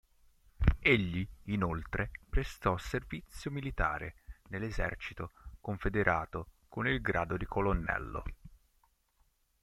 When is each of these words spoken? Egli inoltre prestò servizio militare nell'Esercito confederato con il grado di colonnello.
Egli 0.79 1.27
inoltre 1.43 2.09
prestò 2.27 2.75
servizio 2.75 3.51
militare 3.51 4.15
nell'Esercito 4.47 5.29
confederato 5.59 6.47
con 6.67 6.87
il 6.87 7.01
grado 7.01 7.37
di 7.37 7.45
colonnello. 7.45 8.23